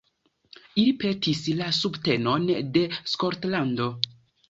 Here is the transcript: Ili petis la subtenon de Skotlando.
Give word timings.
Ili 0.83 0.93
petis 1.03 1.43
la 1.61 1.69
subtenon 1.81 2.51
de 2.73 2.87
Skotlando. 3.15 3.93